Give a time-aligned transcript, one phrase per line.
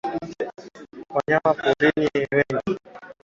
[1.13, 2.79] Wanyama wa porini ni wengi.